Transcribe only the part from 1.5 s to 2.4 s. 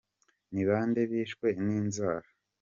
n’inzara?